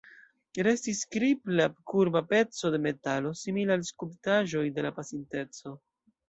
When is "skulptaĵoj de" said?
3.91-4.87